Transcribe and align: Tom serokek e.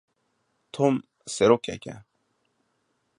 Tom 0.71 0.95
serokek 1.33 1.87
e. 1.87 1.95